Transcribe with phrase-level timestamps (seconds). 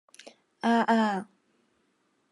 [0.61, 1.27] 啊呀